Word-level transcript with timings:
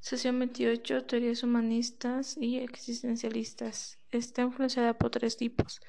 Sesión 0.00 0.38
28. 0.38 1.04
Teorías 1.04 1.42
humanistas 1.42 2.38
y 2.38 2.56
existencialistas. 2.56 3.98
Está 4.10 4.40
influenciada 4.42 4.94
por 4.96 5.10
tres 5.10 5.36
tipos: 5.36 5.82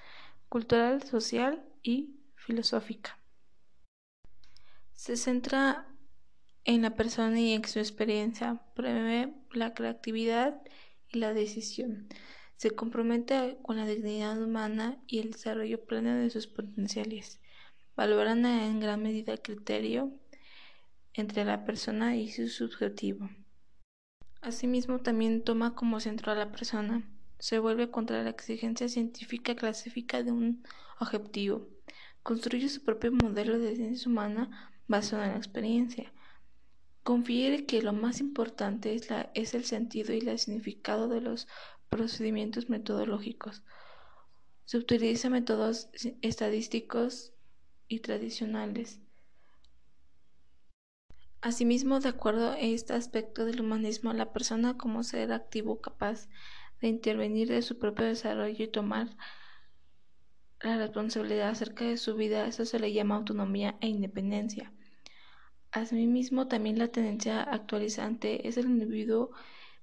cultural, 0.50 1.02
social 1.04 1.64
y 1.82 2.20
filosófica. 2.36 3.18
Se 4.92 5.16
centra 5.16 5.88
en 6.66 6.82
la 6.82 6.94
persona 6.94 7.40
y 7.40 7.54
en 7.54 7.64
su 7.66 7.80
experiencia. 7.80 8.62
Promueve 8.76 9.34
la 9.54 9.74
creatividad 9.74 10.62
y 11.08 11.20
la 11.20 11.34
decisión. 11.34 12.10
Se 12.58 12.72
compromete 12.72 13.60
con 13.64 13.78
la 13.78 13.88
dignidad 13.88 14.40
humana 14.44 15.02
y 15.08 15.20
el 15.20 15.32
desarrollo 15.32 15.86
pleno 15.86 16.14
de 16.16 16.30
sus 16.30 16.48
potenciales. 16.48 17.40
Valoran 17.96 18.46
en 18.46 18.82
gran 18.82 19.02
medida 19.02 19.32
el 19.32 19.42
criterio 19.42 20.12
entre 21.14 21.46
la 21.46 21.64
persona 21.64 22.18
y 22.18 22.30
su 22.30 22.50
subjetivo. 22.50 23.30
Asimismo, 24.42 25.00
también 25.00 25.44
toma 25.44 25.76
como 25.76 26.00
centro 26.00 26.32
a 26.32 26.36
la 26.36 26.52
persona. 26.52 27.08
Se 27.38 27.60
vuelve 27.60 27.92
contra 27.92 28.24
la 28.24 28.32
exigencia 28.32 28.90
científica 28.90 29.56
clásica 29.56 30.24
de 30.24 30.32
un 30.32 30.64
objetivo. 31.00 31.68
Construye 32.24 32.68
su 32.70 32.84
propio 32.84 33.12
modelo 33.12 33.60
de 33.60 33.76
ciencia 33.76 34.10
humana 34.10 34.72
basado 34.88 35.24
en 35.24 35.32
la 35.32 35.38
experiencia. 35.38 36.12
Confiere 37.04 37.66
que 37.66 37.84
lo 37.84 37.94
más 37.94 38.20
importante 38.20 38.96
es, 38.96 39.08
es 39.36 39.54
el 39.54 39.64
sentido 39.64 40.14
y 40.14 40.20
el 40.20 40.40
significado 40.40 41.08
de 41.08 41.22
los 41.22 41.48
procedimientos 41.90 42.68
metodológicos. 42.68 43.64
Se 44.66 44.78
utiliza 44.78 45.30
métodos 45.30 45.90
estadísticos 46.22 47.34
y 47.88 48.00
tradicionales. 48.00 49.02
Asimismo, 51.42 52.00
de 52.00 52.10
acuerdo 52.10 52.52
a 52.52 52.60
este 52.60 52.94
aspecto 52.94 53.46
del 53.46 53.62
humanismo, 53.62 54.14
la 54.14 54.32
persona 54.32 54.78
como 54.78 55.04
ser 55.04 55.34
activo 55.34 55.82
capaz 55.82 56.30
de 56.82 56.88
intervenir 56.88 57.48
de 57.48 57.64
su 57.64 57.80
propio 57.80 58.06
desarrollo 58.06 58.64
y 58.64 58.68
tomar 58.68 59.10
la 60.62 60.78
responsabilidad 60.78 61.50
acerca 61.50 61.86
de 61.86 61.98
su 61.98 62.16
vida, 62.16 62.46
eso 62.46 62.64
se 62.66 62.80
le 62.80 62.94
llama 62.94 63.16
autonomía 63.16 63.76
e 63.82 63.88
independencia. 63.88 64.72
Asimismo, 65.72 66.48
también 66.48 66.78
la 66.78 66.90
tendencia 66.90 67.42
actualizante 67.42 68.48
es 68.48 68.58
el 68.58 68.66
individuo 68.66 69.32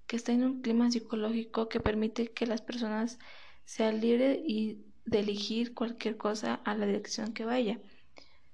que 0.06 0.14
está 0.14 0.30
en 0.30 0.44
un 0.44 0.62
clima 0.62 0.88
psicológico 0.92 1.68
que 1.68 1.80
permite 1.80 2.28
que 2.28 2.46
las 2.46 2.62
personas 2.62 3.18
sean 3.64 4.00
libres 4.00 4.38
y 4.46 4.84
de 5.06 5.20
elegir 5.20 5.74
cualquier 5.74 6.16
cosa 6.16 6.54
a 6.64 6.76
la 6.76 6.86
dirección 6.86 7.32
que 7.32 7.44
vaya. 7.44 7.80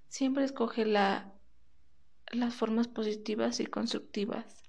Siempre 0.08 0.44
escoge 0.44 0.86
la 0.86 1.33
las 2.36 2.54
formas 2.54 2.88
positivas 2.88 3.60
y 3.60 3.66
constructivas. 3.66 4.62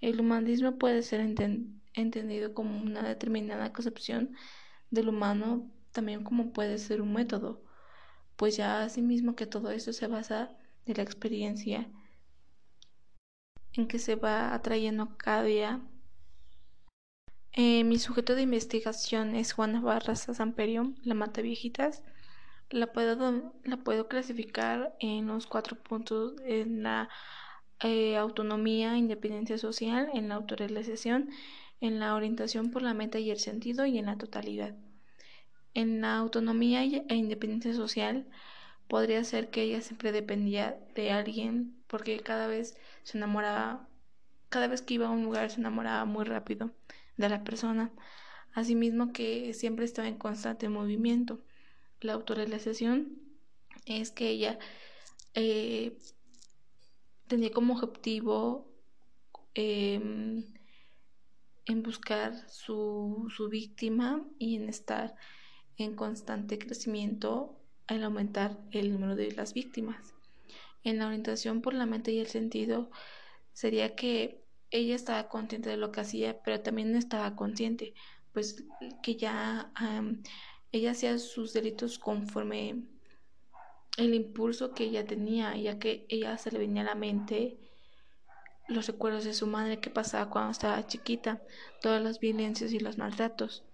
El 0.00 0.20
humanismo 0.20 0.78
puede 0.78 1.02
ser 1.02 1.20
entendido 1.20 2.54
como 2.54 2.80
una 2.80 3.02
determinada 3.02 3.72
concepción 3.72 4.34
del 4.90 5.08
humano, 5.08 5.70
también 5.92 6.24
como 6.24 6.52
puede 6.52 6.78
ser 6.78 7.00
un 7.02 7.12
método, 7.12 7.62
pues 8.36 8.56
ya 8.56 8.82
asimismo 8.82 9.34
que 9.34 9.46
todo 9.46 9.70
esto 9.70 9.92
se 9.92 10.06
basa 10.06 10.56
de 10.86 10.94
la 10.94 11.02
experiencia 11.02 11.88
en 13.72 13.86
que 13.88 13.98
se 13.98 14.14
va 14.16 14.54
atrayendo 14.54 15.16
cada 15.16 15.42
día. 15.42 15.80
Eh, 17.52 17.84
mi 17.84 17.98
sujeto 17.98 18.34
de 18.34 18.42
investigación 18.42 19.34
es 19.34 19.52
Juana 19.52 19.80
Barraza 19.80 20.34
Samperio, 20.34 20.94
la 21.02 21.14
mata 21.14 21.42
viejitas. 21.42 22.02
La 22.70 22.92
puedo, 22.92 23.52
la 23.64 23.76
puedo 23.78 24.08
clasificar 24.08 24.94
en 25.00 25.26
los 25.26 25.46
cuatro 25.46 25.76
puntos, 25.76 26.34
en 26.44 26.82
la 26.82 27.08
eh, 27.80 28.16
autonomía, 28.18 28.98
independencia 28.98 29.56
social, 29.56 30.10
en 30.12 30.28
la 30.28 30.34
autorrealización, 30.34 31.30
en 31.80 31.98
la 31.98 32.14
orientación 32.14 32.70
por 32.70 32.82
la 32.82 32.92
meta 32.92 33.18
y 33.18 33.30
el 33.30 33.38
sentido 33.38 33.86
y 33.86 33.98
en 33.98 34.06
la 34.06 34.18
totalidad. 34.18 34.74
En 35.72 36.02
la 36.02 36.16
autonomía 36.16 36.82
e 36.84 37.14
independencia 37.14 37.72
social 37.72 38.26
podría 38.86 39.24
ser 39.24 39.48
que 39.50 39.62
ella 39.62 39.80
siempre 39.80 40.12
dependía 40.12 40.78
de 40.94 41.10
alguien 41.10 41.74
porque 41.86 42.20
cada 42.20 42.48
vez 42.48 42.76
se 43.02 43.16
enamoraba, 43.16 43.88
cada 44.50 44.66
vez 44.66 44.82
que 44.82 44.94
iba 44.94 45.06
a 45.06 45.10
un 45.10 45.24
lugar 45.24 45.50
se 45.50 45.60
enamoraba 45.60 46.04
muy 46.04 46.24
rápido 46.24 46.70
de 47.16 47.28
la 47.30 47.44
persona. 47.44 47.92
Asimismo 48.52 49.12
que 49.12 49.54
siempre 49.54 49.84
estaba 49.86 50.08
en 50.08 50.18
constante 50.18 50.68
movimiento 50.68 51.40
la 52.00 52.14
autorrealización 52.14 53.18
es 53.86 54.10
que 54.10 54.28
ella 54.28 54.58
eh, 55.34 55.98
tenía 57.26 57.50
como 57.50 57.74
objetivo 57.74 58.68
em, 59.54 60.44
en 61.66 61.82
buscar 61.82 62.48
su, 62.48 63.32
su 63.34 63.48
víctima 63.48 64.26
y 64.38 64.56
en 64.56 64.68
estar 64.68 65.14
en 65.76 65.94
constante 65.94 66.58
crecimiento 66.58 67.58
al 67.86 68.04
aumentar 68.04 68.58
el 68.70 68.92
número 68.92 69.16
de 69.16 69.32
las 69.32 69.54
víctimas. 69.54 70.14
En 70.84 70.98
la 70.98 71.06
orientación 71.06 71.60
por 71.60 71.74
la 71.74 71.86
mente 71.86 72.12
y 72.12 72.18
el 72.18 72.26
sentido 72.26 72.90
sería 73.52 73.94
que 73.94 74.44
ella 74.70 74.94
estaba 74.94 75.28
consciente 75.28 75.70
de 75.70 75.76
lo 75.76 75.92
que 75.92 76.00
hacía, 76.00 76.42
pero 76.42 76.60
también 76.60 76.92
no 76.92 76.98
estaba 76.98 77.34
consciente, 77.34 77.94
pues 78.32 78.64
que 79.02 79.16
ya 79.16 79.72
ella 80.72 80.92
hacía 80.92 81.18
sus 81.18 81.52
delitos 81.52 81.98
conforme 81.98 82.82
el 83.96 84.14
impulso 84.14 84.74
que 84.74 84.84
ella 84.84 85.06
tenía, 85.06 85.56
ya 85.56 85.78
que 85.78 86.06
ella 86.08 86.38
se 86.38 86.50
le 86.50 86.58
venía 86.58 86.82
a 86.82 86.86
la 86.86 86.94
mente 86.94 87.58
los 88.68 88.86
recuerdos 88.86 89.24
de 89.24 89.32
su 89.32 89.46
madre 89.46 89.80
que 89.80 89.90
pasaba 89.90 90.30
cuando 90.30 90.52
estaba 90.52 90.86
chiquita, 90.86 91.42
todas 91.80 92.02
las 92.02 92.20
violencias 92.20 92.72
y 92.72 92.78
los 92.78 92.98
maltratos. 92.98 93.64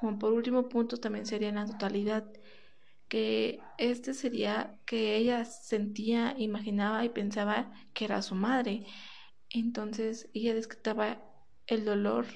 Como 0.00 0.18
por 0.18 0.32
último 0.32 0.68
punto 0.68 0.98
también 0.98 1.24
sería 1.26 1.50
la 1.52 1.66
totalidad, 1.66 2.30
que 3.08 3.60
este 3.78 4.14
sería 4.14 4.78
que 4.84 5.16
ella 5.16 5.44
sentía, 5.44 6.34
imaginaba 6.36 7.04
y 7.04 7.08
pensaba 7.08 7.72
que 7.94 8.04
era 8.04 8.20
su 8.20 8.34
madre. 8.34 8.84
Entonces 9.48 10.28
ella 10.34 10.54
describía 10.54 11.22
el 11.66 11.84
dolor 11.84 12.26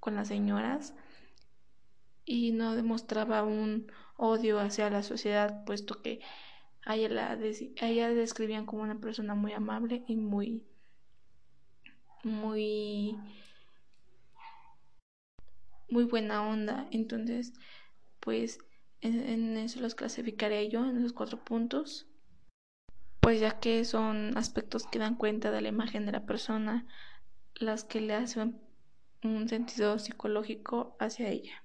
con 0.00 0.16
las 0.16 0.28
señoras 0.28 0.94
y 2.26 2.50
no 2.52 2.74
demostraba 2.74 3.44
un 3.44 3.90
odio 4.16 4.58
hacia 4.58 4.90
la 4.90 5.02
sociedad, 5.02 5.64
puesto 5.64 6.02
que 6.02 6.20
a 6.84 6.96
ella 6.96 7.08
la, 7.08 7.38
ella 7.80 8.08
describían 8.10 8.66
como 8.66 8.82
una 8.82 9.00
persona 9.00 9.34
muy 9.34 9.52
amable 9.52 10.04
y 10.06 10.16
muy, 10.16 10.64
muy, 12.24 13.16
muy 15.88 16.04
buena 16.04 16.46
onda. 16.46 16.88
Entonces, 16.90 17.54
pues 18.20 18.58
en, 19.00 19.20
en 19.20 19.56
eso 19.56 19.80
los 19.80 19.94
clasificaré 19.94 20.68
yo 20.68 20.84
en 20.84 20.98
esos 20.98 21.12
cuatro 21.12 21.42
puntos, 21.44 22.06
pues 23.20 23.40
ya 23.40 23.60
que 23.60 23.84
son 23.84 24.36
aspectos 24.36 24.86
que 24.86 24.98
dan 24.98 25.16
cuenta 25.16 25.50
de 25.50 25.60
la 25.60 25.68
imagen 25.68 26.06
de 26.06 26.12
la 26.12 26.26
persona, 26.26 26.86
las 27.54 27.84
que 27.84 28.00
le 28.00 28.14
hacen 28.14 28.60
un 29.22 29.48
sentido 29.48 29.98
psicológico 29.98 30.96
hacia 31.00 31.28
ella. 31.28 31.62